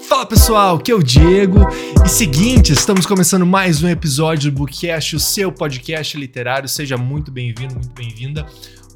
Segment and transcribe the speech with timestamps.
[0.00, 1.58] Fala pessoal, que é o Diego.
[2.04, 6.68] E seguinte, estamos começando mais um episódio do Bookcast, o seu podcast literário.
[6.68, 8.46] Seja muito bem-vindo, muito bem-vinda.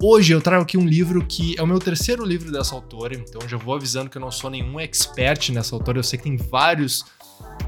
[0.01, 3.47] Hoje eu trago aqui um livro que é o meu terceiro livro dessa autora, então
[3.49, 5.99] já vou avisando que eu não sou nenhum expert nessa autora.
[5.99, 7.05] Eu sei que tem vários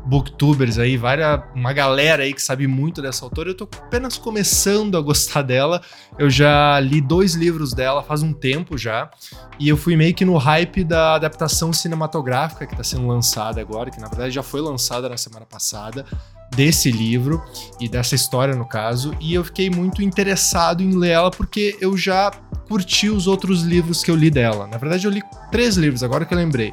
[0.04, 3.50] booktubers aí, várias, uma galera aí que sabe muito dessa autora.
[3.50, 5.80] Eu tô apenas começando a gostar dela.
[6.18, 9.11] Eu já li dois livros dela faz um tempo já.
[9.58, 13.90] E eu fui meio que no hype da adaptação cinematográfica que tá sendo lançada agora,
[13.90, 16.04] que na verdade já foi lançada na semana passada
[16.54, 17.43] desse livro
[17.80, 21.96] e dessa história no caso, e eu fiquei muito interessado em ler ela porque eu
[21.96, 22.30] já
[22.68, 24.66] curti os outros livros que eu li dela.
[24.66, 26.71] Na verdade, eu li três livros, agora que eu lembrei.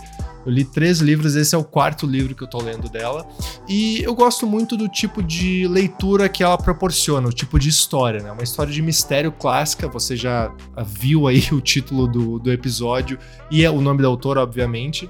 [0.49, 3.23] Eu li três livros, esse é o quarto livro que eu tô lendo dela.
[3.67, 8.23] E eu gosto muito do tipo de leitura que ela proporciona, o tipo de história,
[8.23, 8.31] né?
[8.31, 10.51] Uma história de mistério clássica, você já
[10.87, 13.19] viu aí o título do, do episódio
[13.51, 15.07] e é o nome da autora, obviamente.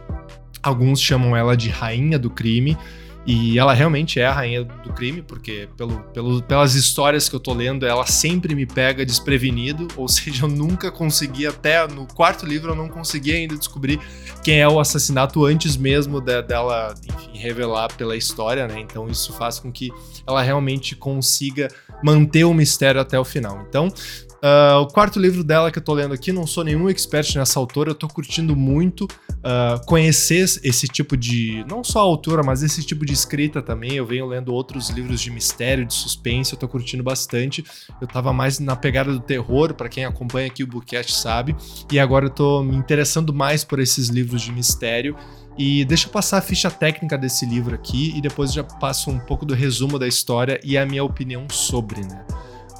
[0.61, 2.77] Alguns chamam ela de Rainha do Crime.
[3.25, 7.39] E ela realmente é a rainha do crime, porque pelo, pelo, pelas histórias que eu
[7.39, 12.45] tô lendo, ela sempre me pega desprevenido, ou seja, eu nunca consegui, até no quarto
[12.45, 13.99] livro, eu não consegui ainda descobrir
[14.43, 18.79] quem é o assassinato antes mesmo de, dela, enfim, revelar pela história, né?
[18.79, 19.91] Então isso faz com que
[20.25, 21.67] ela realmente consiga
[22.03, 23.65] manter o mistério até o final.
[23.67, 23.93] Então,
[24.41, 27.59] Uh, o quarto livro dela que eu tô lendo aqui, não sou nenhum expert nessa
[27.59, 31.65] autora, eu tô curtindo muito uh, conhecer esse tipo de.
[31.69, 33.93] Não só a autora, mas esse tipo de escrita também.
[33.93, 37.63] Eu venho lendo outros livros de mistério, de suspense, eu tô curtindo bastante.
[37.99, 41.55] Eu tava mais na pegada do terror, para quem acompanha aqui o Bookcast sabe,
[41.91, 45.15] e agora eu tô me interessando mais por esses livros de mistério.
[45.57, 49.19] E deixa eu passar a ficha técnica desse livro aqui e depois já passo um
[49.19, 52.25] pouco do resumo da história e a minha opinião sobre, né?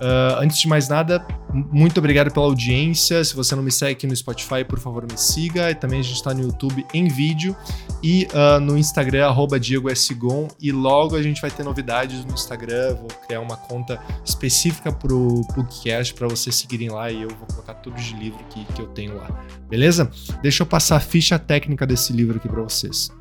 [0.01, 3.23] Uh, antes de mais nada, muito obrigado pela audiência.
[3.23, 5.69] Se você não me segue aqui no Spotify, por favor, me siga.
[5.71, 7.55] E também a gente está no YouTube em vídeo
[8.01, 10.47] e uh, no Instagram, arroba Diego Sgon.
[10.61, 12.95] E logo a gente vai ter novidades no Instagram.
[12.95, 17.47] Vou criar uma conta específica para o podcast para vocês seguirem lá e eu vou
[17.47, 19.27] colocar tudo de livro que, que eu tenho lá.
[19.69, 20.09] Beleza?
[20.41, 23.11] Deixa eu passar a ficha técnica desse livro aqui para vocês.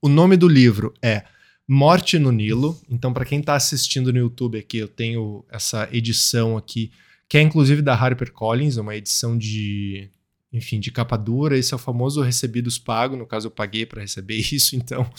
[0.00, 1.24] O nome do livro é
[1.68, 2.80] Morte no Nilo.
[2.88, 6.92] Então, para quem está assistindo no YouTube aqui, eu tenho essa edição aqui,
[7.28, 10.08] que é inclusive da HarperCollins, uma edição de,
[10.52, 11.58] enfim, de capa dura.
[11.58, 13.16] Esse é o famoso recebidos pago.
[13.16, 15.10] No caso, eu paguei para receber isso, então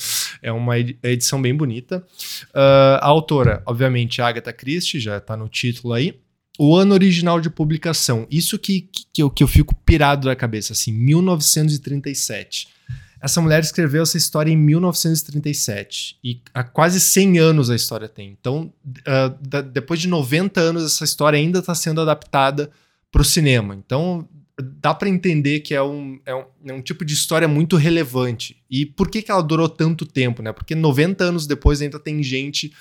[0.42, 2.06] é uma edição bem bonita.
[2.50, 6.18] Uh, a autora, obviamente, Agatha Christie, já está no título aí.
[6.58, 10.74] O ano original de publicação, isso que, que, eu, que eu fico pirado da cabeça,
[10.74, 12.77] assim, 1937.
[13.22, 18.36] Essa mulher escreveu essa história em 1937 e há quase 100 anos a história tem.
[18.40, 22.70] Então, uh, da, depois de 90 anos, essa história ainda está sendo adaptada
[23.12, 23.76] para o cinema.
[23.76, 24.28] Então,
[24.60, 28.58] dá para entender que é um, é, um, é um tipo de história muito relevante.
[28.70, 30.42] E por que, que ela durou tanto tempo?
[30.42, 30.52] Né?
[30.52, 32.74] Porque 90 anos depois ainda tem gente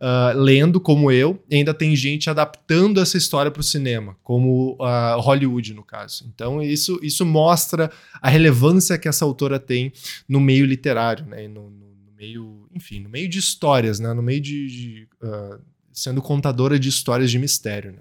[0.00, 4.76] uh, lendo como eu, e ainda tem gente adaptando essa história para o cinema, como
[4.80, 6.30] uh, Hollywood, no caso.
[6.34, 7.90] Então, isso, isso mostra
[8.20, 9.92] a relevância que essa autora tem
[10.28, 11.48] no meio literário, né?
[11.48, 14.12] No, no, no meio, enfim, no meio de histórias, né?
[14.12, 14.66] No meio de.
[14.66, 15.58] de uh,
[15.92, 18.00] sendo contadora de histórias de mistério, né?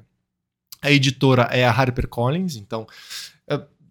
[0.81, 2.85] A editora é a HarperCollins, então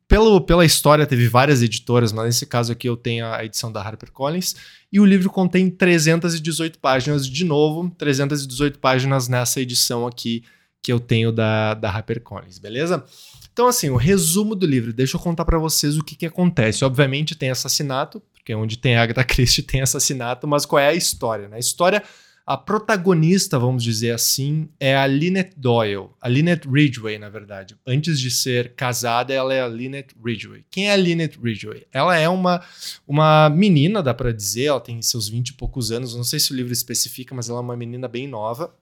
[0.09, 3.81] pelo, pela história, teve várias editoras, mas nesse caso aqui eu tenho a edição da
[3.81, 4.55] HarperCollins.
[4.93, 10.45] E o livro contém 318 páginas, de novo, 318 páginas nessa edição aqui
[10.83, 13.05] que eu tenho da, da HarperCollins, beleza?
[13.53, 16.85] Então, assim, o resumo do livro, deixa eu contar para vocês o que, que acontece.
[16.85, 21.49] Obviamente tem assassinato, porque onde tem Agatha Christie tem assassinato, mas qual é a história?
[21.49, 21.57] Né?
[21.57, 22.03] A história
[22.45, 27.77] a protagonista, vamos dizer assim, é a Lynette Doyle, a Lynette Ridgway, na verdade.
[27.87, 30.65] Antes de ser casada, ela é a Lynette Ridgway.
[30.69, 31.87] Quem é a Lynette Ridgway?
[31.93, 32.61] Ela é uma,
[33.07, 36.53] uma menina, dá para dizer, ela tem seus 20 e poucos anos, não sei se
[36.53, 38.75] o livro especifica, mas ela é uma menina bem nova.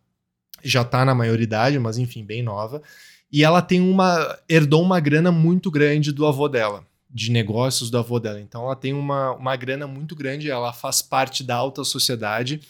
[0.62, 2.82] Já tá na maioridade, mas enfim, bem nova.
[3.30, 7.98] E ela tem uma herdou uma grana muito grande do avô dela de negócios do
[7.98, 8.40] avô dela.
[8.40, 12.60] Então ela tem uma, uma grana muito grande, ela faz parte da alta sociedade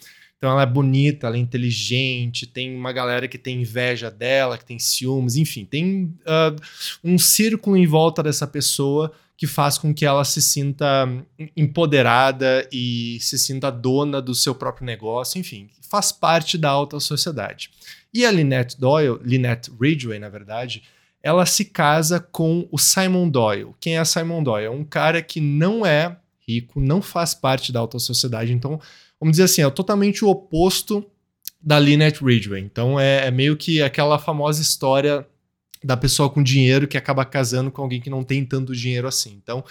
[0.40, 4.64] então ela é bonita, ela é inteligente, tem uma galera que tem inveja dela, que
[4.64, 6.56] tem ciúmes, enfim, tem uh,
[7.04, 11.06] um círculo em volta dessa pessoa que faz com que ela se sinta
[11.54, 17.70] empoderada e se sinta dona do seu próprio negócio, enfim, faz parte da alta sociedade.
[18.12, 20.84] E a Lynette Doyle, Lynette Ridgway, na verdade,
[21.22, 23.74] ela se casa com o Simon Doyle.
[23.78, 24.68] Quem é Simon Doyle?
[24.68, 26.16] É um cara que não é
[26.48, 28.80] rico, não faz parte da alta sociedade, então
[29.20, 31.04] vamos dizer assim, é totalmente o oposto
[31.60, 32.62] da Lynette Ridgway.
[32.62, 35.26] Então é, é, meio que aquela famosa história
[35.84, 39.38] da pessoa com dinheiro que acaba casando com alguém que não tem tanto dinheiro assim.
[39.42, 39.62] Então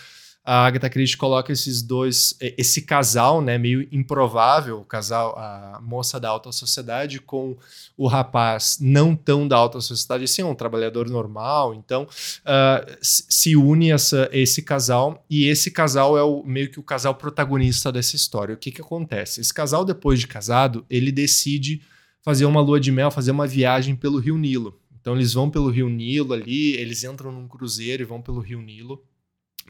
[0.52, 6.20] a Agatha Christie coloca esses dois, esse casal, né, meio improvável, o casal, a moça
[6.20, 7.56] da alta sociedade com
[7.96, 13.56] o rapaz não tão da alta sociedade, assim, é um trabalhador normal, então uh, se
[13.56, 18.16] une essa, esse casal e esse casal é o, meio que o casal protagonista dessa
[18.16, 18.56] história.
[18.56, 19.42] O que que acontece?
[19.42, 21.84] Esse casal, depois de casado, ele decide
[22.24, 24.80] fazer uma lua de mel, fazer uma viagem pelo Rio Nilo.
[25.00, 28.64] Então eles vão pelo Rio Nilo ali, eles entram num cruzeiro e vão pelo Rio
[28.64, 29.08] Nilo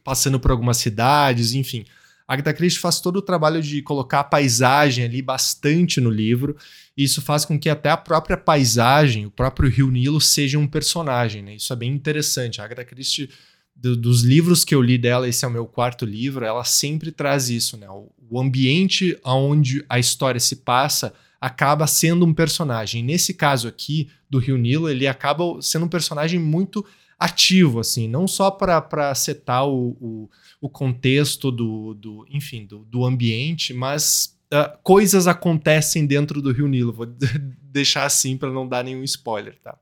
[0.04, 1.86] passando por algumas cidades, enfim.
[2.28, 6.56] A Agatha Christie faz todo o trabalho de colocar a paisagem ali bastante no livro,
[6.96, 10.68] e isso faz com que até a própria paisagem, o próprio Rio Nilo, seja um
[10.68, 11.56] personagem, né?
[11.56, 12.62] Isso é bem interessante.
[12.62, 13.32] A Agatha Christie,
[13.76, 17.12] do, dos livros que eu li dela, esse é o meu quarto livro, ela sempre
[17.12, 17.90] traz isso, né?
[17.90, 23.02] O, o ambiente onde a história se passa acaba sendo um personagem.
[23.02, 26.86] Nesse caso aqui, do Rio Nilo, ele acaba sendo um personagem muito
[27.20, 30.30] ativo, assim, não só para setar o, o,
[30.62, 36.68] o, contexto do, do enfim, do, do ambiente, mas uh, coisas acontecem dentro do Rio
[36.68, 36.94] Nilo.
[36.94, 37.06] Vou
[37.62, 39.78] deixar assim para não dar nenhum spoiler, tá?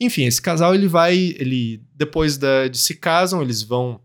[0.00, 4.00] Enfim, esse casal ele vai, ele depois da, de se casam, eles vão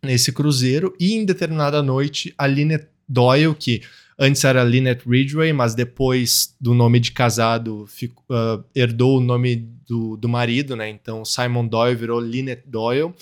[0.00, 3.82] nesse cruzeiro e em determinada noite a Lynette Doyle, que
[4.18, 9.56] Antes era Lynette Ridgway, mas depois do nome de casado fico, uh, herdou o nome
[9.86, 10.88] do, do marido, né?
[10.88, 13.12] Então Simon Doyle virou Lynette Doyle.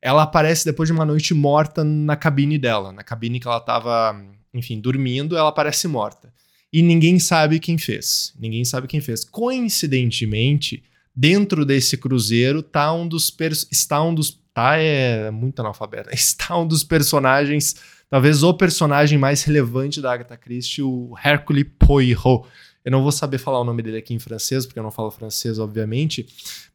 [0.00, 4.20] Ela aparece depois de uma noite morta na cabine dela, na cabine que ela estava,
[4.54, 6.32] enfim, dormindo, ela aparece morta.
[6.72, 8.32] E ninguém sabe quem fez.
[8.38, 9.24] Ninguém sabe quem fez.
[9.24, 10.82] Coincidentemente,
[11.14, 13.34] dentro desse cruzeiro tá um dos
[13.72, 16.08] está um dos tá é muito analfabeto.
[16.14, 17.76] Está um dos personagens
[18.08, 22.46] talvez o personagem mais relevante da Agatha Christie, o Hercule Poirot.
[22.84, 25.10] Eu não vou saber falar o nome dele aqui em francês, porque eu não falo
[25.10, 26.24] francês, obviamente,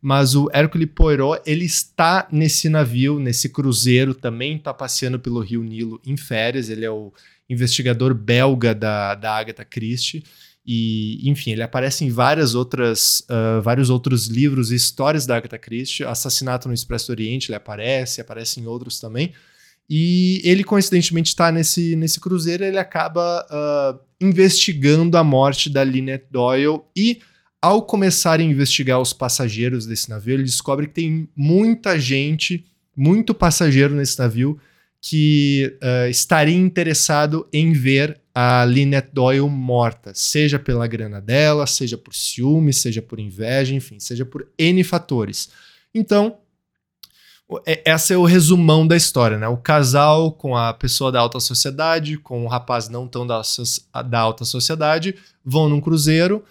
[0.01, 5.63] mas o Hercule Poirot, ele está nesse navio, nesse cruzeiro, também está passeando pelo Rio
[5.63, 7.13] Nilo em férias, ele é o
[7.49, 10.23] investigador belga da, da Agatha Christie,
[10.65, 15.57] e, enfim, ele aparece em várias outras, uh, vários outros livros e histórias da Agatha
[15.57, 19.33] Christie, Assassinato no Expresso Oriente, ele aparece, aparece em outros também,
[19.93, 26.27] e ele, coincidentemente, está nesse, nesse cruzeiro, ele acaba uh, investigando a morte da Lynette
[26.31, 27.19] Doyle e,
[27.61, 32.63] ao começar a investigar os passageiros desse navio, ele descobre que tem muita gente,
[32.95, 34.57] muito passageiro nesse navio
[35.01, 41.97] que uh, estaria interessado em ver a Lynette Doyle morta, seja pela grana dela, seja
[41.97, 45.49] por ciúme, seja por inveja, enfim, seja por N fatores.
[45.93, 46.37] Então,
[47.65, 49.47] é, essa é o resumão da história, né?
[49.47, 53.41] O casal com a pessoa da alta sociedade, com o rapaz não tão da,
[54.05, 56.43] da alta sociedade, vão num cruzeiro,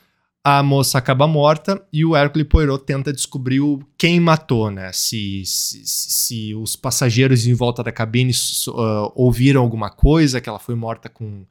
[0.43, 4.91] a moça acaba morta e o Hércules Poirot tenta descobrir o, quem matou, né?
[4.93, 8.33] Se, se, se, os passageiros em volta da cabine
[8.69, 11.45] uh, ouviram alguma coisa, que ela foi morta com.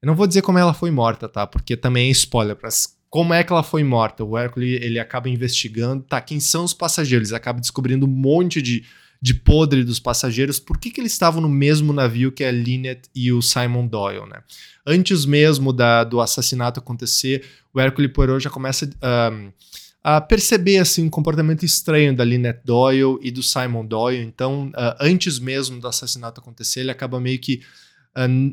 [0.00, 1.46] Eu não vou dizer como ela foi morta, tá?
[1.46, 2.68] Porque também é spoiler para
[3.10, 4.22] como é que ela foi morta?
[4.22, 6.20] O Hércules ele acaba investigando, tá?
[6.20, 7.28] Quem são os passageiros?
[7.28, 8.84] Ele acaba descobrindo um monte de,
[9.20, 10.60] de podre dos passageiros.
[10.60, 14.26] Por que, que eles estavam no mesmo navio que a Lynette e o Simon Doyle,
[14.28, 14.42] né?
[14.86, 18.88] Antes mesmo da, do assassinato acontecer, o Hércules Poirot já começa
[19.32, 19.52] um,
[20.02, 24.22] a perceber assim um comportamento estranho da Lynette Doyle e do Simon Doyle.
[24.22, 27.62] Então, uh, antes mesmo do assassinato acontecer, ele acaba meio que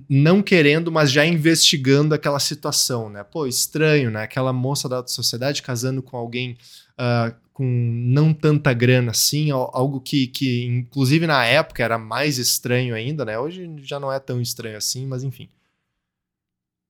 [0.10, 3.24] não querendo, mas já investigando aquela situação, né?
[3.24, 4.24] Pô, estranho, né?
[4.24, 6.58] Aquela moça da sociedade casando com alguém
[7.00, 12.94] uh, com não tanta grana assim, algo que, que inclusive na época era mais estranho
[12.94, 13.40] ainda, né?
[13.40, 15.50] Hoje já não é tão estranho assim, mas enfim.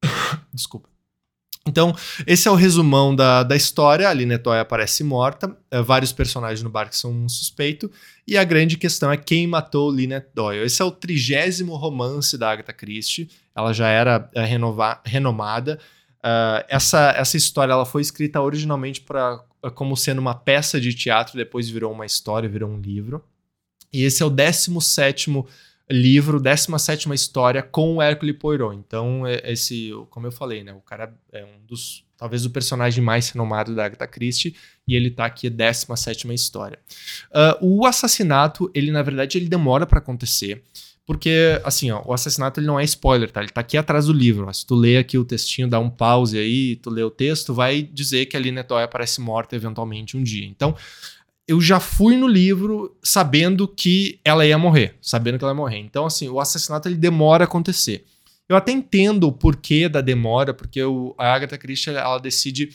[0.52, 0.95] Desculpa.
[1.68, 1.96] Então,
[2.28, 4.08] esse é o resumão da, da história.
[4.08, 7.92] A Linetoy aparece morta, é, vários personagens no barco são um suspeito,
[8.28, 10.64] e a grande questão é quem matou Lynette Doyle.
[10.64, 14.46] Esse é o trigésimo romance da Agatha Christie, ela já era é,
[15.04, 15.80] renomada.
[16.24, 19.44] Uh, essa, essa história ela foi escrita originalmente para
[19.76, 23.24] como sendo uma peça de teatro, depois virou uma história, virou um livro.
[23.92, 25.32] E esse é o 17
[25.90, 28.76] livro, 17 história com o Hércules Poirot.
[28.76, 33.04] Então, é, esse, como eu falei, né, o cara é um dos, talvez o personagem
[33.04, 34.56] mais renomado da Agatha Christie,
[34.88, 36.80] e ele tá aqui, 17 história.
[37.62, 40.64] Uh, o assassinato, ele na verdade, ele demora para acontecer,
[41.06, 43.40] porque, assim, ó, o assassinato ele não é spoiler, tá?
[43.40, 44.48] Ele tá aqui atrás do livro.
[44.48, 44.54] Ó.
[44.54, 47.84] Se tu lê aqui o textinho, dá um pause aí, tu lê o texto, vai
[47.84, 50.48] dizer que a Lynette Doyle aparece morta eventualmente um dia.
[50.48, 50.76] Então,
[51.48, 55.78] eu já fui no livro sabendo que ela ia morrer, sabendo que ela ia morrer.
[55.78, 58.06] Então, assim, o assassinato ele demora a acontecer.
[58.50, 62.70] Eu até entendo o porquê da demora, porque o, a Agatha Christie ela decide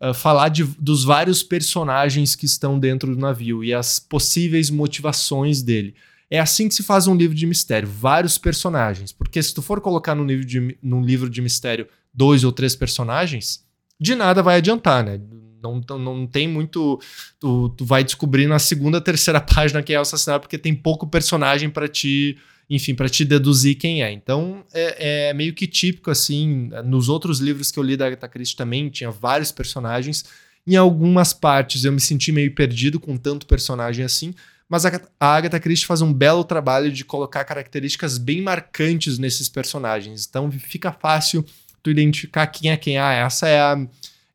[0.00, 5.62] uh, falar de, dos vários personagens que estão dentro do navio e as possíveis motivações
[5.62, 5.94] dele.
[6.30, 9.12] É assim que se faz um livro de mistério, vários personagens.
[9.12, 12.74] Porque se tu for colocar num livro de, num livro de mistério dois ou três
[12.74, 13.64] personagens,
[14.00, 15.20] de nada vai adiantar, né?
[15.62, 17.00] Não, não tem muito.
[17.38, 21.06] Tu, tu vai descobrir na segunda, terceira página quem é o assassinato, porque tem pouco
[21.06, 22.36] personagem para te.
[22.68, 24.10] Enfim, para te deduzir quem é.
[24.10, 26.68] Então, é, é, meio que típico, assim.
[26.84, 30.24] Nos outros livros que eu li da Agatha Christie também, tinha vários personagens.
[30.66, 34.34] Em algumas partes eu me senti meio perdido com tanto personagem assim,
[34.68, 40.26] mas a, Agatha Christie faz um belo trabalho de colocar características bem marcantes nesses personagens.
[40.28, 41.44] Então fica fácil
[41.82, 42.98] tu identificar quem é quem.
[42.98, 43.86] Ah, essa é a,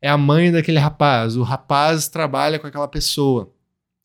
[0.02, 1.36] é a mãe daquele rapaz.
[1.36, 3.50] O rapaz trabalha com aquela pessoa.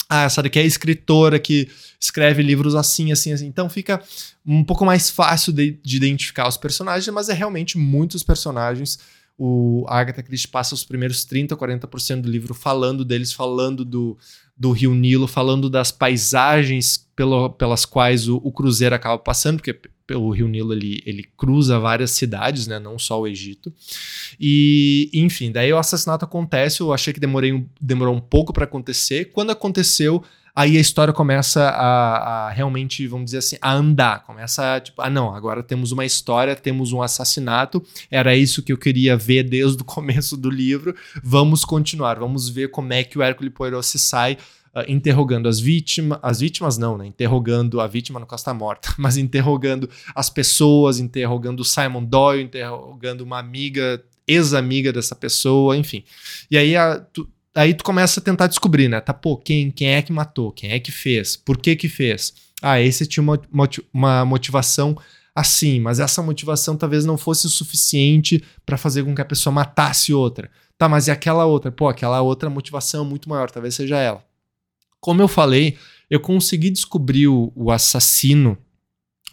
[0.08, 1.68] Ah, essa daqui é escritora que
[2.00, 3.48] escreve livros assim, assim, assim.
[3.48, 4.02] Então fica
[4.46, 9.00] um pouco mais fácil de, de identificar os personagens, mas é realmente muitos personagens
[9.38, 14.18] o Agatha Christie passa os primeiros 30, 40% do livro falando deles, falando do,
[14.58, 19.80] do Rio Nilo, falando das paisagens pelo, pelas quais o, o, cruzeiro acaba passando, porque
[20.16, 23.72] o Rio Nilo ele, ele cruza várias cidades, né, não só o Egito.
[24.40, 29.26] E, enfim, daí o assassinato acontece, eu achei que demorei, demorou um pouco para acontecer.
[29.26, 30.24] Quando aconteceu,
[30.58, 34.24] aí a história começa a, a, realmente, vamos dizer assim, a andar.
[34.24, 38.74] Começa a, tipo, ah, não, agora temos uma história, temos um assassinato, era isso que
[38.74, 43.20] eu queria ver desde o começo do livro, vamos continuar, vamos ver como é que
[43.20, 44.38] o Hércules Poirot se sai
[44.76, 47.08] Uh, interrogando as vítimas, as vítimas não, né?
[47.08, 53.22] Interrogando a vítima no caso está morta, mas interrogando as pessoas, interrogando Simon Doyle, interrogando
[53.22, 56.04] uma amiga, ex-amiga dessa pessoa, enfim.
[56.52, 59.02] E aí a, tu, aí tu começa a tentar descobrir, né?
[59.02, 60.52] Tá, pô, quem, quem é que matou?
[60.52, 61.36] Quem é que fez?
[61.36, 62.34] Por que que fez?
[62.62, 63.40] Ah, esse tinha uma,
[63.94, 64.98] uma motivação
[65.34, 69.54] assim, mas essa motivação talvez não fosse o suficiente para fazer com que a pessoa
[69.54, 70.50] matasse outra.
[70.78, 71.72] Tá, mas e aquela outra?
[71.72, 74.24] Pô, aquela outra motivação é muito maior, talvez seja ela.
[75.00, 75.78] Como eu falei,
[76.10, 78.58] eu consegui descobrir o, o assassino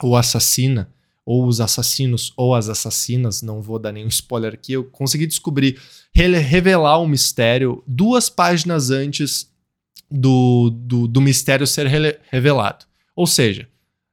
[0.02, 0.93] ou assassina
[1.26, 5.78] ou os assassinos ou as assassinas, não vou dar nenhum spoiler aqui, eu consegui descobrir,
[6.14, 9.50] revelar o um mistério duas páginas antes
[10.10, 11.86] do, do, do mistério ser
[12.30, 12.84] revelado.
[13.16, 13.68] Ou seja,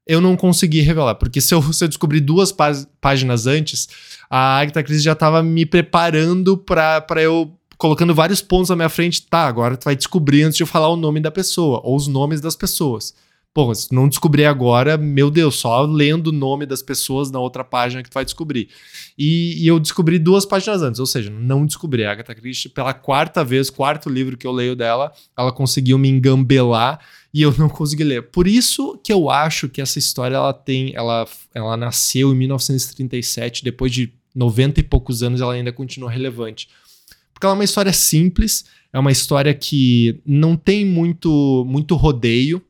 [0.08, 3.88] eu não consegui revelar, porque se eu, se eu descobrir duas pá páginas antes,
[4.30, 9.26] a Agatha Christie já estava me preparando para eu colocando vários pontos na minha frente.
[9.26, 12.08] Tá, agora tu vai descobrir antes de eu falar o nome da pessoa ou os
[12.08, 13.14] nomes das pessoas.
[13.54, 17.66] Pô, se não descobrir agora, meu Deus, só lendo o nome das pessoas na outra
[17.66, 18.70] página que tu vai descobrir.
[19.18, 22.06] E, e eu descobri duas páginas antes, ou seja, não descobri.
[22.06, 26.08] A Agatha Christie, pela quarta vez, quarto livro que eu leio dela, ela conseguiu me
[26.08, 27.02] engambelar
[27.34, 28.24] e eu não consegui ler.
[28.30, 33.66] Por isso que eu acho que essa história ela tem, ela, ela nasceu em 1937,
[33.66, 36.70] depois de 90 e poucos anos ela ainda continua relevante.
[37.34, 42.62] Porque ela é uma história simples, é uma história que não tem muito, muito rodeio,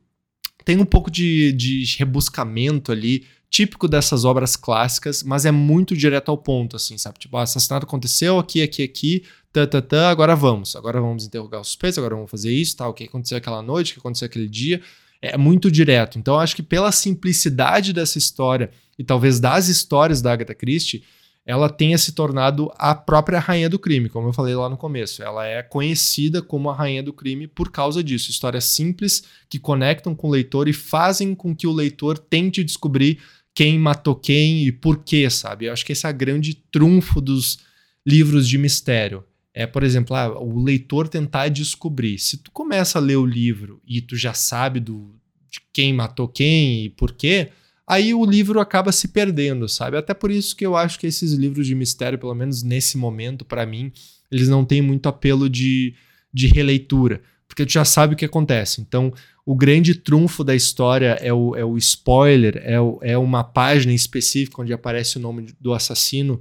[0.64, 6.30] tem um pouco de, de rebuscamento ali, típico dessas obras clássicas, mas é muito direto
[6.30, 7.18] ao ponto, assim, sabe?
[7.18, 10.74] Tipo, o ah, assassinato aconteceu aqui, aqui, aqui, tá, tá, tá, agora vamos.
[10.74, 13.90] Agora vamos interrogar os suspeitos, agora vamos fazer isso, tal, o que aconteceu aquela noite,
[13.90, 14.80] o que aconteceu aquele dia.
[15.20, 16.18] É muito direto.
[16.18, 21.04] Então, acho que pela simplicidade dessa história e talvez das histórias da Agatha Christie,
[21.44, 25.22] ela tenha se tornado a própria rainha do crime, como eu falei lá no começo.
[25.22, 28.30] Ela é conhecida como a rainha do crime por causa disso.
[28.30, 33.18] Histórias simples que conectam com o leitor e fazem com que o leitor tente descobrir
[33.54, 35.66] quem matou quem e por quê, sabe?
[35.66, 37.58] Eu acho que esse é o grande trunfo dos
[38.06, 39.24] livros de mistério.
[39.52, 42.18] É, por exemplo, ah, o leitor tentar descobrir.
[42.18, 45.14] Se tu começa a ler o livro e tu já sabe do,
[45.50, 47.50] de quem matou quem e por quê,
[47.92, 49.98] aí o livro acaba se perdendo, sabe?
[49.98, 53.44] Até por isso que eu acho que esses livros de mistério, pelo menos nesse momento,
[53.44, 53.92] para mim,
[54.30, 55.94] eles não têm muito apelo de,
[56.32, 58.80] de releitura, porque tu já sabe o que acontece.
[58.80, 59.12] Então,
[59.44, 63.92] o grande trunfo da história é o, é o spoiler, é, o, é uma página
[63.92, 66.40] específica onde aparece o nome do assassino.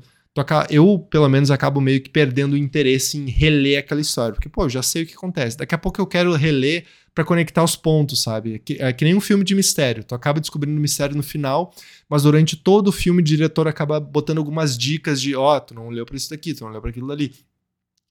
[0.69, 4.63] Eu, pelo menos, acabo meio que perdendo o interesse em reler aquela história, porque, pô,
[4.63, 5.57] eu já sei o que acontece.
[5.57, 8.55] Daqui a pouco eu quero reler para conectar os pontos, sabe?
[8.55, 10.03] É que, é que nem um filme de mistério.
[10.03, 11.73] Tu acaba descobrindo o mistério no final,
[12.09, 15.73] mas durante todo o filme o diretor acaba botando algumas dicas de, ó, oh, tu
[15.73, 17.33] não leu para isso daqui, tu não leu para aquilo dali.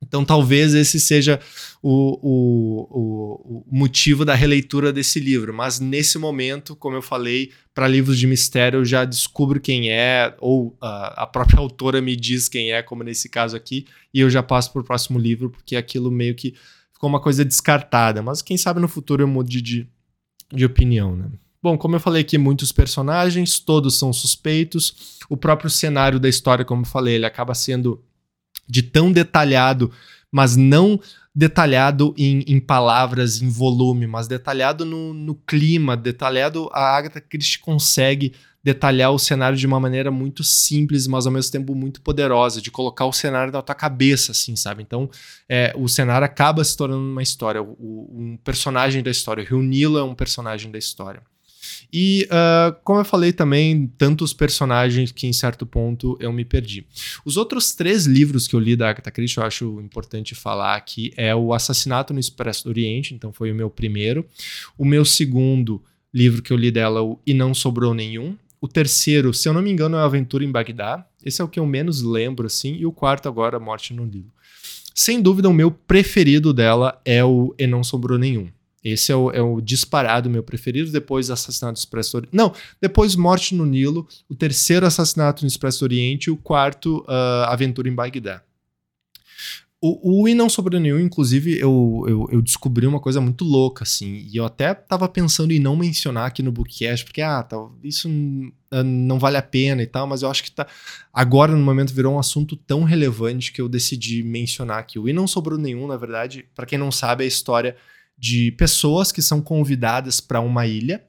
[0.03, 1.39] Então talvez esse seja
[1.83, 5.53] o, o, o, motivo da releitura desse livro.
[5.53, 10.35] Mas nesse momento, como eu falei, para livros de mistério eu já descubro quem é,
[10.41, 14.31] ou uh, a própria autora me diz quem é, como nesse caso aqui, e eu
[14.31, 16.55] já passo para o próximo livro, porque aquilo meio que
[16.93, 18.23] ficou uma coisa descartada.
[18.23, 19.89] Mas quem sabe no futuro eu mude de,
[20.53, 21.31] de opinião, né?
[21.63, 25.19] Bom, como eu falei aqui, muitos personagens, todos são suspeitos.
[25.29, 28.03] O próprio cenário da história, como eu falei, ele acaba sendo
[28.71, 29.91] de tão detalhado,
[30.31, 31.01] mas não
[31.35, 36.69] detalhado em, em, palavras, em volume, mas detalhado no, no clima, detalhado.
[36.73, 41.51] A Agatha Christie consegue detalhar o cenário de uma maneira muito simples, mas ao mesmo
[41.51, 44.83] tempo muito poderosa, de colocar o cenário na tua cabeça, assim, sabe?
[44.83, 45.09] Então,
[45.49, 49.43] é, o cenário acaba se tornando uma história, o, um personagem da história.
[49.43, 51.23] O Rio Nilo é um personagem da história.
[51.93, 56.87] E, uh, como eu falei também, tantos personagens que em certo ponto eu me perdi.
[57.25, 61.13] Os outros três livros que eu li da Agatha Christie, eu acho importante falar aqui,
[61.17, 64.25] é o Assassinato no Expresso do Oriente, então foi o meu primeiro.
[64.79, 65.83] O meu segundo
[66.13, 68.37] livro que eu li dela, o E Não Sobrou Nenhum.
[68.61, 71.07] O terceiro, se eu não me engano, é Aventura em Bagdá.
[71.25, 72.75] Esse é o que eu menos lembro, assim.
[72.75, 74.31] E o quarto agora, Morte no Nilo.
[74.95, 78.49] Sem dúvida, o meu preferido dela é o E Não Sobrou Nenhum.
[78.83, 82.35] Esse é o, é o disparado meu preferido, depois Assassinato no Expresso Oriente.
[82.35, 87.45] Não, depois Morte no Nilo, o terceiro Assassinato no Expresso Oriente e o quarto uh,
[87.47, 88.43] Aventura em Bagdá.
[89.83, 93.83] O, o E Não Sobrou Nenhum, inclusive, eu, eu, eu, descobri uma coisa muito louca,
[93.83, 97.57] assim, e eu até tava pensando em não mencionar aqui no Bookcast, porque, ah, tá,
[97.83, 98.07] isso
[98.71, 100.67] ah, não vale a pena e tal, mas eu acho que tá,
[101.11, 104.99] agora, no momento, virou um assunto tão relevante que eu decidi mencionar aqui.
[104.99, 107.75] O E Não Sobrou Nenhum, na verdade, para quem não sabe, é a história
[108.21, 111.03] de pessoas que são convidadas para uma ilha,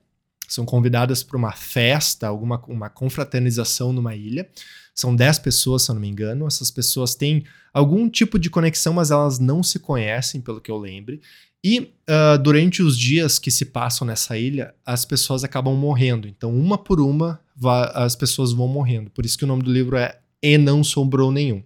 [0.47, 4.49] são convidadas para uma festa, alguma uma confraternização numa ilha.
[4.95, 6.47] São 10 pessoas, se eu não me engano.
[6.47, 10.77] Essas pessoas têm algum tipo de conexão, mas elas não se conhecem, pelo que eu
[10.77, 11.21] lembre.
[11.63, 16.27] E uh, durante os dias que se passam nessa ilha, as pessoas acabam morrendo.
[16.27, 17.39] Então, uma por uma,
[17.93, 19.09] as pessoas vão morrendo.
[19.09, 21.63] Por isso que o nome do livro é E Não Sobrou Nenhum.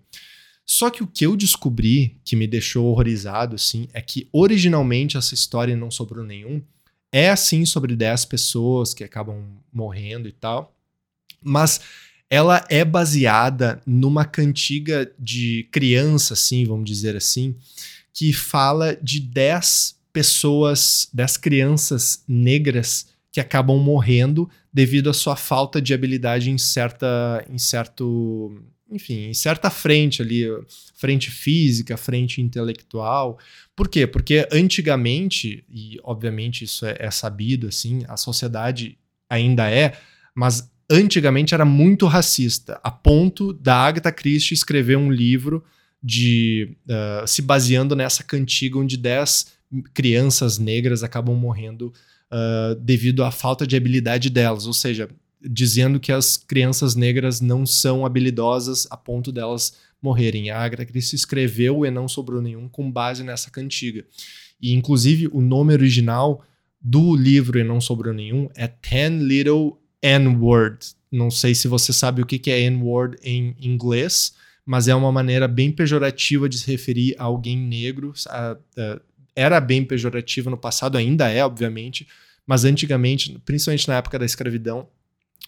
[0.66, 5.34] Só que o que eu descobri, que me deixou horrorizado, assim, é que originalmente essa
[5.34, 6.62] história não sobrou nenhum.
[7.12, 10.76] É assim sobre 10 pessoas que acabam morrendo e tal.
[11.42, 11.80] Mas
[12.30, 17.56] ela é baseada numa cantiga de criança, assim, vamos dizer assim,
[18.12, 25.82] que fala de 10 pessoas, 10 crianças negras que acabam morrendo devido à sua falta
[25.82, 28.58] de habilidade em certa em certo
[28.96, 30.46] enfim, certa frente ali,
[30.96, 33.38] frente física, frente intelectual.
[33.76, 34.08] Por quê?
[34.08, 38.98] Porque antigamente, e obviamente isso é, é sabido, assim, a sociedade
[39.30, 39.94] ainda é,
[40.34, 45.64] mas antigamente era muito racista, a ponto da Agatha Christie escrever um livro
[46.02, 49.48] de uh, se baseando nessa cantiga onde 10
[49.94, 51.92] crianças negras acabam morrendo
[52.32, 55.10] uh, devido à falta de habilidade delas, ou seja,
[55.50, 60.52] dizendo que as crianças negras não são habilidosas a ponto delas morrerem.
[60.52, 64.06] A Agatha Christie escreveu e não sobrou nenhum com base nessa cantiga.
[64.62, 66.44] E inclusive o nome original
[66.82, 70.94] do livro e não sobrou nenhum é Ten Little N-Word.
[71.12, 75.48] Não sei se você sabe o que é N-Word em inglês, mas é uma maneira
[75.48, 78.14] bem pejorativa de se referir a alguém negro.
[79.36, 82.08] era bem pejorativa no passado, ainda é, obviamente,
[82.46, 84.88] mas antigamente, principalmente na época da escravidão,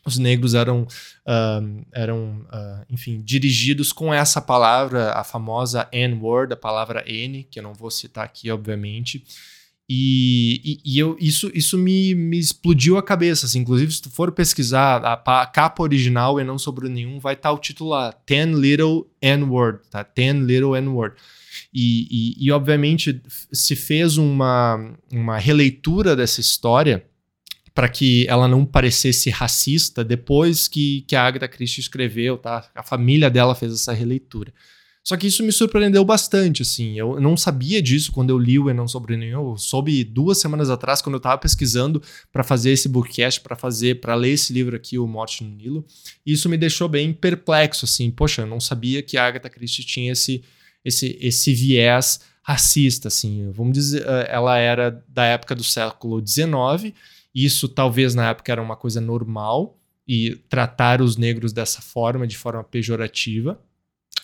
[0.08, 6.58] os negros eram, uh, eram uh, enfim, dirigidos com essa palavra, a famosa N-word, a
[6.58, 9.24] palavra N, que eu não vou citar aqui, obviamente.
[9.90, 13.46] E, e, e, eu, isso, isso me, me explodiu a cabeça.
[13.46, 13.60] Assim.
[13.60, 17.50] Inclusive, se tu for pesquisar a, a capa original e não sobre nenhum, vai estar
[17.50, 19.80] tá o título lá: Ten Little N-Word.
[19.90, 20.04] Tá?
[20.04, 21.16] Ten Little N-Word.
[21.74, 23.22] E, e, e, obviamente,
[23.52, 27.06] se fez uma, uma releitura dessa história
[27.78, 32.68] para que ela não parecesse racista depois que, que a Agatha Christie escreveu, tá?
[32.74, 34.52] A família dela fez essa releitura.
[35.04, 36.98] Só que isso me surpreendeu bastante, assim.
[36.98, 39.52] Eu não sabia disso quando eu li o Não Sobre Nenhum.
[39.52, 42.02] Eu soube duas semanas atrás, quando eu estava pesquisando
[42.34, 45.86] para fazer esse bookcast, para fazer, para ler esse livro aqui, O Morte no Nilo.
[46.26, 48.10] E isso me deixou bem perplexo, assim.
[48.10, 50.44] Poxa, eu não sabia que a Agatha Christie tinha esse,
[50.84, 53.52] esse, esse viés racista, assim.
[53.52, 56.92] Vamos dizer, eh, ela era da época do século XIX
[57.46, 62.38] isso talvez na época era uma coisa normal e tratar os negros dessa forma, de
[62.38, 63.60] forma pejorativa.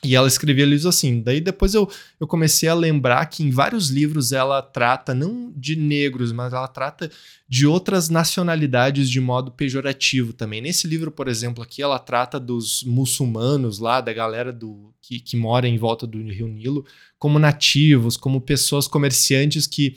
[0.03, 1.21] E ela escrevia livros assim.
[1.21, 5.77] Daí depois eu, eu comecei a lembrar que em vários livros ela trata não de
[5.77, 7.09] negros, mas ela trata
[7.47, 10.59] de outras nacionalidades de modo pejorativo também.
[10.61, 15.37] Nesse livro, por exemplo, aqui ela trata dos muçulmanos lá, da galera do que, que
[15.37, 16.85] mora em volta do Rio Nilo,
[17.17, 19.95] como nativos, como pessoas comerciantes que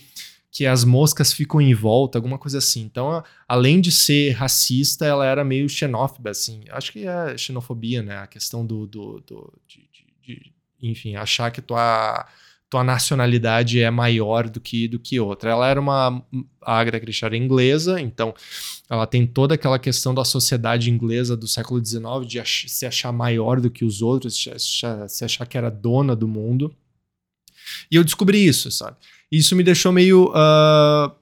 [0.56, 2.80] que as moscas ficam em volta, alguma coisa assim.
[2.80, 6.62] Então, além de ser racista, ela era meio xenófoba, assim.
[6.70, 8.16] Acho que é xenofobia, né?
[8.16, 12.26] A questão do, do, do de, de, de, enfim, achar que tua
[12.70, 15.50] tua nacionalidade é maior do que do que outra.
[15.50, 16.24] Ela era uma
[16.62, 18.34] a Agatha Christie era inglesa, então
[18.88, 23.12] ela tem toda aquela questão da sociedade inglesa do século XIX de ach se achar
[23.12, 26.74] maior do que os outros, se achar, se achar que era dona do mundo.
[27.90, 28.96] E eu descobri isso, sabe?
[29.30, 30.30] Isso me deixou meio.
[30.30, 31.12] Uh,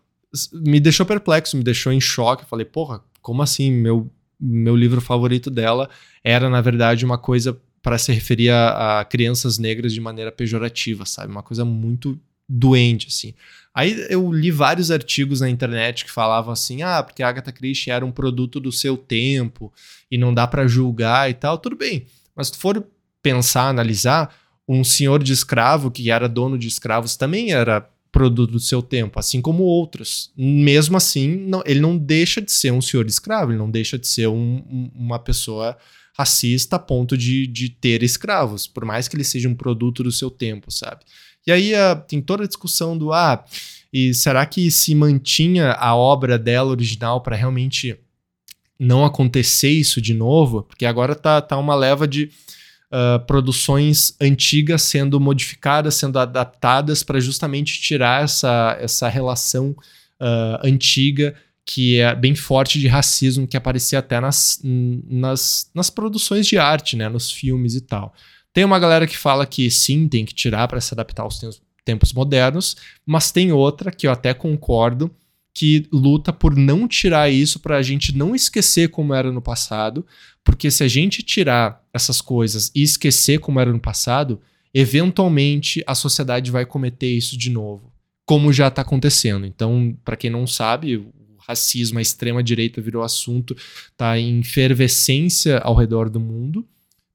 [0.52, 2.44] me deixou perplexo, me deixou em choque.
[2.44, 3.70] Falei, porra, como assim?
[3.70, 5.88] Meu, meu livro favorito dela
[6.22, 11.04] era, na verdade, uma coisa para se referir a, a, crianças negras de maneira pejorativa,
[11.04, 11.30] sabe?
[11.30, 13.34] Uma coisa muito doente, assim.
[13.74, 17.90] Aí eu li vários artigos na internet que falavam assim: ah, porque a Agatha Christie
[17.90, 19.72] era um produto do seu tempo
[20.10, 21.58] e não dá para julgar e tal.
[21.58, 22.86] Tudo bem, mas se for
[23.22, 24.34] pensar, analisar,
[24.68, 29.18] um senhor de escravo que era dono de escravos também era produto do seu tempo,
[29.18, 30.30] assim como outros.
[30.36, 34.06] Mesmo assim, não, ele não deixa de ser um senhor escravo, ele não deixa de
[34.06, 35.76] ser um, um, uma pessoa
[36.16, 40.12] racista a ponto de, de ter escravos, por mais que ele seja um produto do
[40.12, 41.00] seu tempo, sabe?
[41.44, 43.44] E aí uh, tem toda a discussão do ah,
[43.92, 47.98] e será que se mantinha a obra dela original para realmente
[48.78, 50.62] não acontecer isso de novo?
[50.62, 52.30] Porque agora tá, tá uma leva de
[52.92, 59.70] uh, produções antigas sendo modificadas, sendo adaptadas para justamente tirar essa, essa relação
[60.20, 61.34] uh, antiga
[61.66, 66.94] que é bem forte de racismo que aparecia até nas, nas, nas produções de arte,
[66.94, 68.12] né, nos filmes e tal.
[68.52, 71.40] Tem uma galera que fala que sim, tem que tirar para se adaptar aos
[71.84, 75.10] tempos modernos, mas tem outra que eu até concordo
[75.54, 80.04] que luta por não tirar isso para a gente não esquecer como era no passado,
[80.42, 84.40] porque se a gente tirar essas coisas e esquecer como era no passado,
[84.74, 87.92] eventualmente a sociedade vai cometer isso de novo,
[88.26, 89.46] como já está acontecendo.
[89.46, 93.56] Então, para quem não sabe, o racismo, a extrema direita virou assunto,
[93.92, 96.66] está em efervescência ao redor do mundo.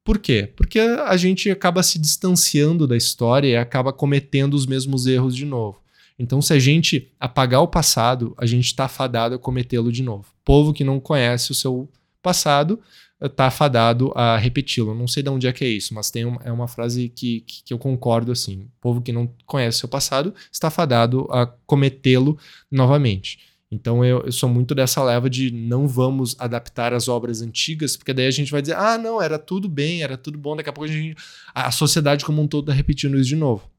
[0.02, 0.50] Por quê?
[0.56, 5.44] Porque a gente acaba se distanciando da história e acaba cometendo os mesmos erros de
[5.44, 5.78] novo.
[6.22, 10.26] Então, se a gente apagar o passado, a gente está fadado a cometê-lo de novo.
[10.44, 11.88] Povo que não conhece o seu
[12.20, 12.78] passado
[13.18, 14.94] está fadado a repeti-lo.
[14.94, 17.40] Não sei de onde é que é isso, mas tem uma, é uma frase que,
[17.40, 18.68] que, que eu concordo assim.
[18.82, 22.38] Povo que não conhece o seu passado está fadado a cometê-lo
[22.70, 23.38] novamente.
[23.70, 28.12] Então eu, eu, sou muito dessa leva de não vamos adaptar as obras antigas, porque
[28.12, 30.72] daí a gente vai dizer, ah, não, era tudo bem, era tudo bom, daqui a
[30.72, 31.16] pouco a, gente,
[31.54, 33.70] a sociedade como um todo está repetindo isso de novo.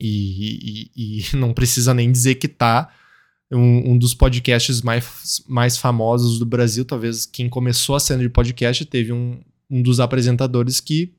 [0.00, 2.90] E, e, e, não precisa nem dizer que tá
[3.50, 6.84] um, um, dos podcasts mais, mais famosos do Brasil.
[6.84, 11.12] Talvez quem começou a cena de podcast teve um, um dos apresentadores que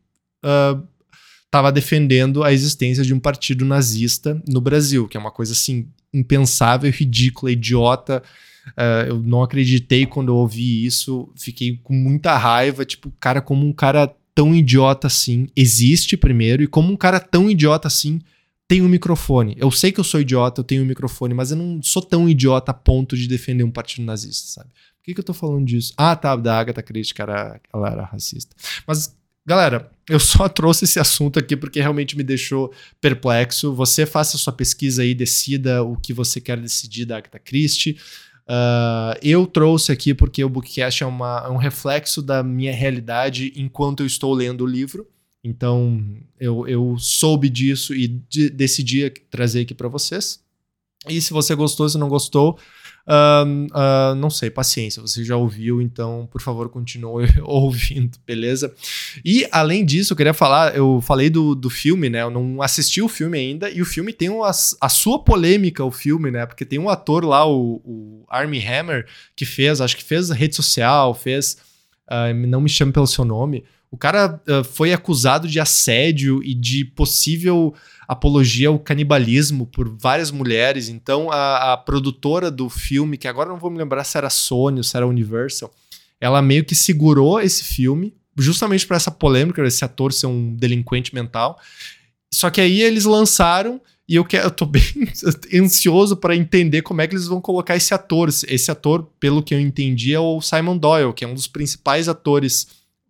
[1.45, 5.53] estava uh, defendendo a existência de um partido nazista no Brasil, que é uma coisa
[5.53, 8.21] assim impensável, ridícula, idiota.
[8.69, 12.85] Uh, eu não acreditei quando eu ouvi isso, fiquei com muita raiva.
[12.85, 17.49] Tipo, cara, como um cara tão idiota assim existe primeiro, e como um cara tão
[17.49, 18.19] idiota assim
[18.67, 19.55] tenho um microfone.
[19.57, 22.27] Eu sei que eu sou idiota, eu tenho um microfone, mas eu não sou tão
[22.27, 24.69] idiota a ponto de defender um partido nazista, sabe?
[24.69, 25.93] Por que, que eu tô falando disso?
[25.95, 28.53] Ah, tá, da Agatha Christie, cara, ela era racista.
[28.85, 33.73] Mas, galera, eu só trouxe esse assunto aqui porque realmente me deixou perplexo.
[33.73, 37.97] Você faça a sua pesquisa aí, decida o que você quer decidir da Agatha Christie.
[38.49, 43.53] Uh, eu trouxe aqui porque o Bookcast é, uma, é um reflexo da minha realidade
[43.55, 45.07] enquanto eu estou lendo o livro.
[45.43, 46.01] Então
[46.39, 50.39] eu, eu soube disso e de, decidi trazer aqui para vocês.
[51.07, 52.59] E se você gostou, se não gostou,
[53.07, 58.73] uh, uh, não sei, paciência, você já ouviu, então por favor continue ouvindo, beleza?
[59.23, 62.23] E além disso, eu queria falar, eu falei do, do filme, né?
[62.23, 65.91] Eu não assisti o filme ainda, e o filme tem uma, a sua polêmica, o
[65.91, 66.45] filme, né?
[66.45, 71.13] Porque tem um ator lá, o, o Hammer, que fez, acho que fez rede social,
[71.13, 71.57] fez.
[72.09, 76.53] Uh, não me chame pelo seu nome o cara uh, foi acusado de assédio e
[76.53, 77.73] de possível
[78.07, 80.89] apologia ao canibalismo por várias mulheres.
[80.89, 84.77] Então, a, a, produtora do filme, que agora não vou me lembrar se era Sony
[84.77, 85.71] ou se era Universal,
[86.19, 91.13] ela meio que segurou esse filme, justamente para essa polêmica desse ator ser um delinquente
[91.13, 91.59] mental.
[92.33, 93.81] Só que aí eles lançaram.
[94.09, 94.81] E eu, quero, eu tô bem
[95.53, 98.29] ansioso para entender como é que eles vão colocar esse ator.
[98.29, 102.07] Esse ator, pelo que eu entendi, é o Simon Doyle, que é um dos principais
[102.07, 102.67] atores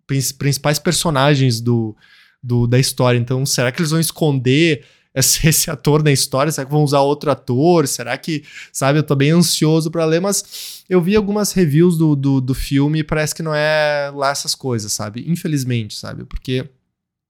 [0.07, 1.95] principais personagens do,
[2.41, 3.17] do, da história.
[3.17, 6.51] Então, será que eles vão esconder esse, esse, ator na história?
[6.51, 7.87] Será que vão usar outro ator?
[7.87, 12.15] Será que, sabe, eu tô bem ansioso para ler, mas eu vi algumas reviews do,
[12.15, 15.25] do, do, filme e parece que não é lá essas coisas, sabe?
[15.27, 16.23] Infelizmente, sabe?
[16.23, 16.67] Porque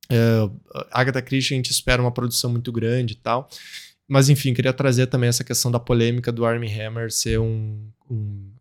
[0.09, 0.49] é,
[0.91, 3.49] Agatha Christie a gente espera uma produção muito grande e tal.
[4.07, 8.15] Mas enfim, queria trazer também essa questão da polêmica do Armie Hammer ser um, um
[8.15, 8.56] uh,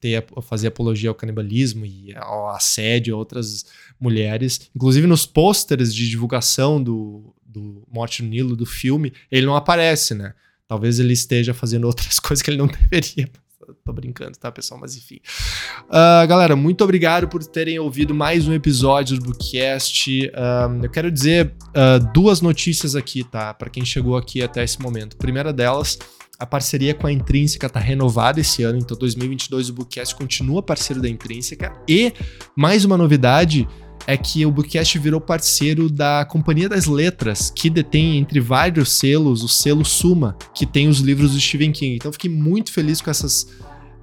[0.00, 3.66] ter, fazer apologia ao canibalismo e ao assédio a outras
[4.00, 4.70] mulheres.
[4.74, 10.14] Inclusive nos pôsteres de divulgação do, do Morte no Nilo, do filme, ele não aparece,
[10.14, 10.34] né?
[10.66, 13.28] Talvez ele esteja fazendo outras coisas que ele não deveria.
[13.84, 14.80] Tô brincando, tá, pessoal?
[14.80, 15.20] Mas enfim.
[15.84, 20.28] Uh, galera, muito obrigado por terem ouvido mais um episódio do Bookcast.
[20.28, 23.54] Uh, eu quero dizer uh, duas notícias aqui, tá?
[23.54, 25.16] Para quem chegou aqui até esse momento.
[25.16, 25.98] Primeira delas
[26.42, 31.00] a parceria com a Intrínseca está renovada esse ano, então 2022 o Bookcast continua parceiro
[31.00, 31.72] da Intrínseca.
[31.88, 32.12] E
[32.56, 33.68] mais uma novidade
[34.08, 39.44] é que o Bookcast virou parceiro da Companhia das Letras, que detém entre vários selos
[39.44, 41.94] o selo Suma, que tem os livros do Stephen King.
[41.94, 43.46] Então fiquei muito feliz com essas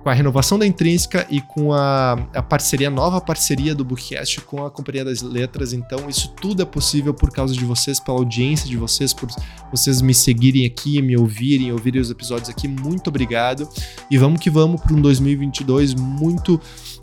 [0.01, 4.65] com a renovação da Intrínseca e com a, a parceria, nova parceria do Bookcast com
[4.65, 5.73] a Companhia das Letras.
[5.73, 9.29] Então, isso tudo é possível por causa de vocês, pela audiência de vocês, por
[9.71, 12.67] vocês me seguirem aqui, me ouvirem, ouvirem os episódios aqui.
[12.67, 13.67] Muito obrigado.
[14.09, 16.55] E vamos que vamos para um 2022 muito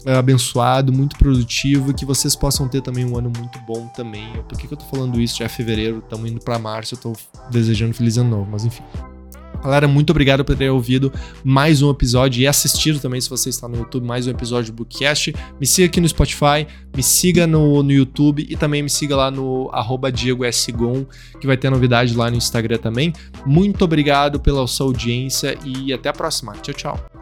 [0.07, 4.33] uh, abençoado, muito produtivo, e que vocês possam ter também um ano muito bom também.
[4.49, 5.39] Por que, que eu tô falando isso?
[5.39, 7.13] Já é fevereiro, estamos indo para março, eu tô
[7.51, 8.83] desejando feliz ano novo, mas enfim.
[9.67, 13.67] Galera, muito obrigado por ter ouvido mais um episódio e assistido também, se você está
[13.67, 15.35] no YouTube, mais um episódio do Bookcast.
[15.59, 19.29] Me siga aqui no Spotify, me siga no, no YouTube e também me siga lá
[19.29, 20.71] no arroba Diego S.
[20.71, 21.05] Gon,
[21.41, 23.13] que vai ter novidade lá no Instagram também.
[23.45, 26.53] Muito obrigado pela sua audiência e até a próxima.
[26.63, 27.16] Tchau, tchau.